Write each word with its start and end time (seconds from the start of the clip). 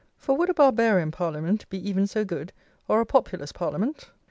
for 0.17 0.35
would 0.35 0.49
a 0.49 0.53
Barbarian 0.55 1.11
Parliament 1.11 1.69
be 1.69 1.77
even 1.87 2.07
so 2.07 2.25
good, 2.25 2.51
or 2.87 3.01
a 3.01 3.05
Populace 3.05 3.51
Parliament? 3.51 4.09